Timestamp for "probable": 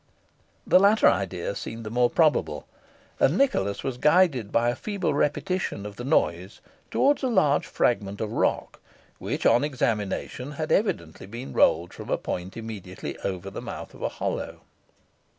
2.09-2.65